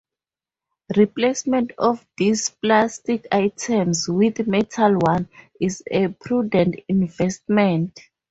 Replacement 0.97 1.73
of 1.77 2.03
these 2.17 2.49
plastic 2.49 3.27
items 3.31 4.09
with 4.09 4.47
metal 4.47 4.95
ones 4.97 5.27
is 5.59 5.83
a 5.91 6.07
prudent 6.07 6.79
investment. 6.87 7.99